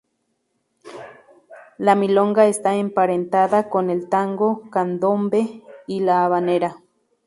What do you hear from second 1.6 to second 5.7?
La milonga está emparentada con el tango, candombe,